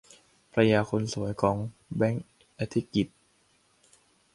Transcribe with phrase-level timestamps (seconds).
[0.51, 1.57] ภรรยาคนสวยของ
[1.95, 2.25] แบงค์
[2.59, 3.17] อธิกิตติ์